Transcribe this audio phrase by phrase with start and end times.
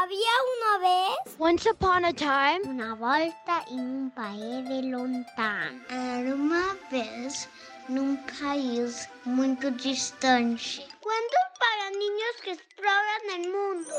[0.00, 5.80] Había una vez Once upon a time, una volta em um país lontano.
[5.90, 7.48] Era uma vez
[7.88, 10.86] num país muito distante.
[11.00, 13.90] Cuentos para niños que exploran el mundo.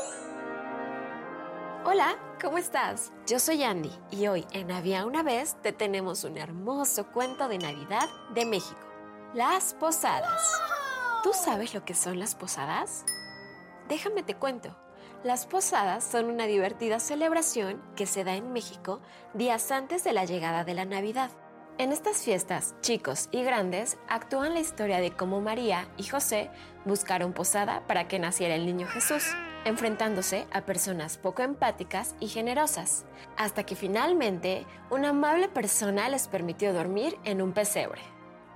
[1.84, 3.12] Hola, ¿cómo estás?
[3.26, 7.58] Yo soy Andy y hoy en Había una vez te tenemos un hermoso cuento de
[7.58, 8.88] Navidad de México.
[9.34, 10.50] Las posadas.
[11.22, 13.04] ¿Tú sabes lo que son las posadas?
[13.86, 14.74] Déjame te cuento.
[15.22, 19.02] Las posadas son una divertida celebración que se da en México
[19.34, 21.30] días antes de la llegada de la Navidad.
[21.76, 26.48] En estas fiestas, chicos y grandes actúan la historia de cómo María y José
[26.86, 29.26] buscaron posada para que naciera el niño Jesús,
[29.66, 33.04] enfrentándose a personas poco empáticas y generosas,
[33.36, 38.00] hasta que finalmente una amable persona les permitió dormir en un pesebre.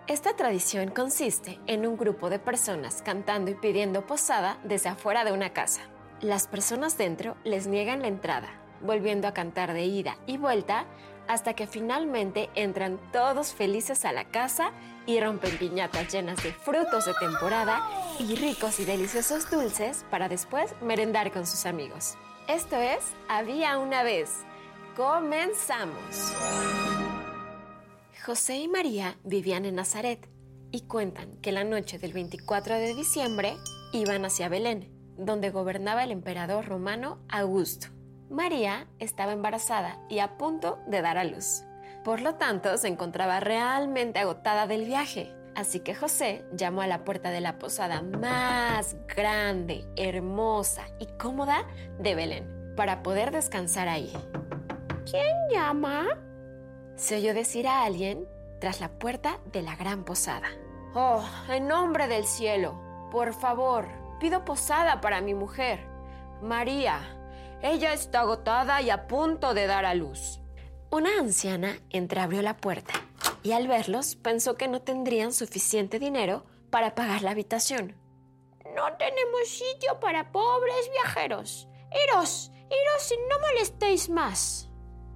[0.07, 5.33] Esta tradición consiste en un grupo de personas cantando y pidiendo posada desde afuera de
[5.33, 5.83] una casa.
[6.21, 8.49] Las personas dentro les niegan la entrada,
[8.81, 10.87] volviendo a cantar de ida y vuelta
[11.27, 14.73] hasta que finalmente entran todos felices a la casa
[15.07, 17.83] y rompen piñatas llenas de frutos de temporada
[18.19, 22.17] y ricos y deliciosos dulces para después merendar con sus amigos.
[22.49, 24.31] Esto es Había una vez.
[24.97, 26.35] Comenzamos.
[28.25, 30.29] José y María vivían en Nazaret
[30.71, 33.57] y cuentan que la noche del 24 de diciembre
[33.93, 37.89] iban hacia Belén, donde gobernaba el emperador romano Augusto.
[38.31, 41.65] María estaba embarazada y a punto de dar a luz.
[42.03, 45.35] Por lo tanto, se encontraba realmente agotada del viaje.
[45.55, 51.65] Así que José llamó a la puerta de la posada más grande, hermosa y cómoda
[51.99, 54.13] de Belén para poder descansar ahí.
[55.09, 56.07] ¿Quién llama?
[56.97, 58.27] Se oyó decir a alguien
[58.61, 60.49] tras la puerta de la gran posada.
[60.95, 63.87] Oh, en nombre del cielo, por favor,
[64.25, 65.87] pido posada para mi mujer,
[66.41, 66.99] María.
[67.61, 70.41] Ella está agotada y a punto de dar a luz.
[70.91, 72.95] Una anciana entreabrió la puerta
[73.43, 77.97] y al verlos pensó que no tendrían suficiente dinero para pagar la habitación.
[78.75, 81.69] No tenemos sitio para pobres viajeros.
[82.09, 84.71] Iros, iros y no molestéis más.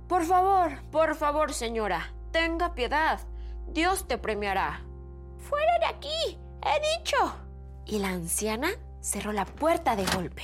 [0.07, 3.21] Por favor, por favor, señora, tenga piedad.
[3.69, 4.85] Dios te premiará.
[5.39, 7.17] Fuera de aquí, he dicho.
[7.87, 8.69] Y la anciana
[9.01, 10.43] cerró la puerta de golpe.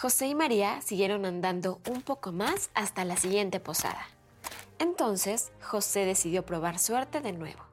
[0.00, 4.06] José y María siguieron andando un poco más hasta la siguiente posada.
[4.78, 7.64] Entonces José decidió probar suerte de nuevo.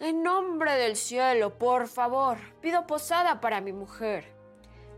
[0.00, 4.32] En nombre del cielo, por favor, pido posada para mi mujer.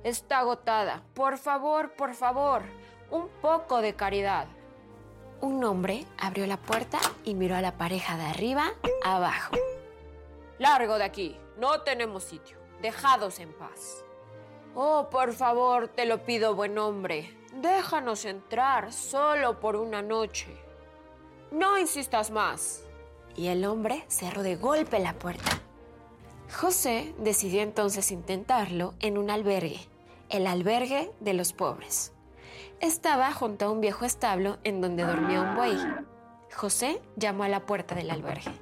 [0.05, 1.03] Está agotada.
[1.15, 2.63] Por favor, por favor,
[3.11, 4.47] un poco de caridad.
[5.41, 8.73] Un hombre abrió la puerta y miró a la pareja de arriba
[9.05, 9.55] abajo.
[10.59, 12.59] Largo de aquí, no tenemos sitio.
[12.81, 14.06] Dejados en paz.
[14.79, 17.35] Oh, por favor, te lo pido, buen hombre.
[17.55, 20.55] Déjanos entrar solo por una noche.
[21.51, 22.85] No insistas más.
[23.35, 25.51] Y el hombre cerró de golpe la puerta.
[26.61, 29.81] José decidió entonces intentarlo en un albergue,
[30.29, 32.13] el albergue de los pobres.
[32.81, 35.79] Estaba junto a un viejo establo en donde dormía un buey.
[36.55, 38.53] José llamó a la puerta del albergue.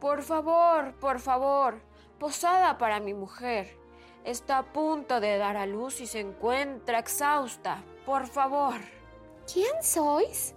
[0.00, 1.82] Por favor, por favor,
[2.18, 3.79] posada para mi mujer.
[4.24, 7.82] Está a punto de dar a luz y se encuentra exhausta.
[8.04, 8.74] Por favor.
[9.52, 10.54] ¿Quién sois?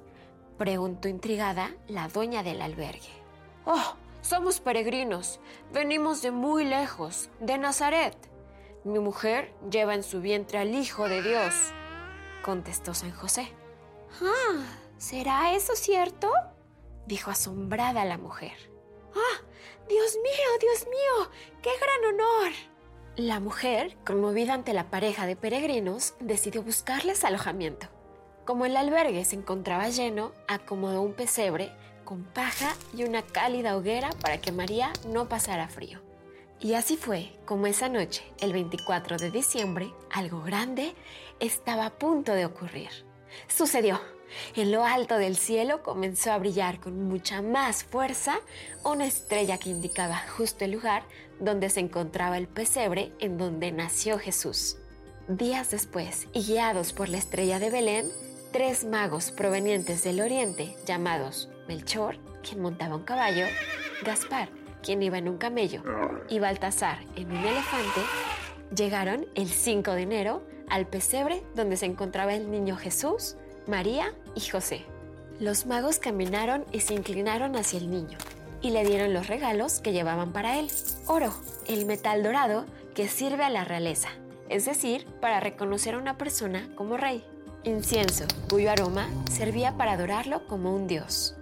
[0.58, 3.10] preguntó intrigada la dueña del albergue.
[3.66, 5.40] Oh, somos peregrinos.
[5.72, 8.16] Venimos de muy lejos, de Nazaret.
[8.84, 11.54] Mi mujer lleva en su vientre al Hijo de Dios,
[12.44, 13.48] contestó San José.
[14.22, 14.66] Ah,
[14.98, 16.32] ¿será eso cierto?
[17.06, 18.54] dijo asombrada la mujer.
[19.16, 19.42] ¡Ah!
[19.88, 21.32] ¡Dios mío, Dios mío!
[21.62, 22.52] ¡Qué gran honor!
[23.16, 27.86] La mujer, conmovida ante la pareja de peregrinos, decidió buscarles alojamiento.
[28.44, 31.72] Como el albergue se encontraba lleno, acomodó un pesebre
[32.06, 36.02] con paja y una cálida hoguera para que María no pasara frío.
[36.60, 40.96] Y así fue como esa noche, el 24 de diciembre, algo grande
[41.40, 42.90] estaba a punto de ocurrir.
[43.48, 44.00] Sucedió.
[44.56, 48.40] En lo alto del cielo comenzó a brillar con mucha más fuerza
[48.84, 51.04] una estrella que indicaba justo el lugar
[51.40, 54.78] donde se encontraba el pesebre en donde nació Jesús.
[55.28, 58.10] Días después, y guiados por la estrella de Belén,
[58.52, 63.46] tres magos provenientes del oriente, llamados Melchor, quien montaba un caballo,
[64.04, 64.50] Gaspar,
[64.82, 65.82] quien iba en un camello,
[66.30, 68.02] y Baltasar en un elefante,
[68.76, 73.38] llegaron el 5 de enero al pesebre donde se encontraba el niño Jesús,
[73.68, 74.86] María y José.
[75.40, 78.18] Los magos caminaron y se inclinaron hacia el niño
[78.62, 80.70] y le dieron los regalos que llevaban para él.
[81.08, 81.34] Oro,
[81.68, 84.10] el metal dorado que sirve a la realeza,
[84.50, 87.24] es decir, para reconocer a una persona como rey.
[87.66, 91.36] incienso, cuyo aroma servía para adorarlo como un dios,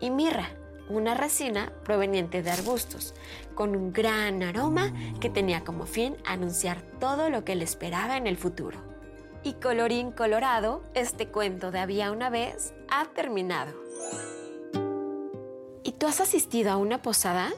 [0.00, 0.50] y mirra,
[0.88, 3.14] una resina proveniente de arbustos,
[3.54, 8.26] con un gran aroma que tenía como fin anunciar todo lo que le esperaba en
[8.26, 8.89] el futuro.
[9.42, 13.72] Y colorín colorado, este cuento de había una vez ha terminado.
[15.82, 17.50] ¿Y tú has asistido a una posada?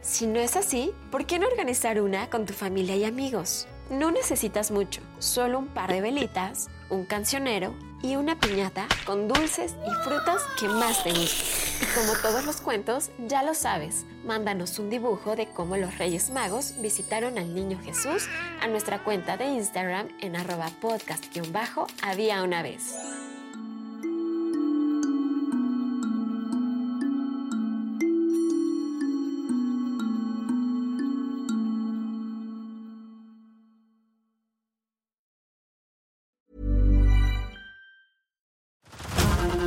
[0.00, 3.68] Si no es así, ¿por qué no organizar una con tu familia y amigos?
[3.90, 7.74] No necesitas mucho, solo un par de velitas, un cancionero
[8.06, 11.82] y una piñata con dulces y frutas que más te gusten.
[11.82, 16.30] Y como todos los cuentos, ya lo sabes, mándanos un dibujo de cómo los Reyes
[16.30, 18.28] Magos visitaron al Niño Jesús
[18.62, 22.94] a nuestra cuenta de Instagram en arroba podcast-había una vez.